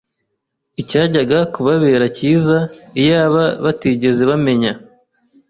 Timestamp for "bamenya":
4.31-4.71